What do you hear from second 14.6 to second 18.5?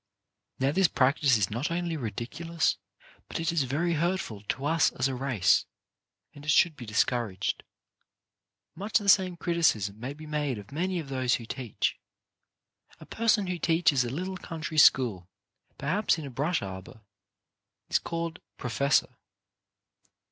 school, perhaps in a brush arbour, is called"